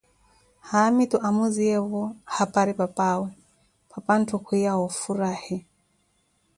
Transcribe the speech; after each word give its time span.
Haamitu 0.69 1.15
amuziyeevo 1.27 2.03
hapari 2.35 2.71
papaawe, 2.79 3.29
papantto 3.91 4.35
kwiya 4.45 4.73
wa 4.77 4.83
ofurahi 4.89 5.57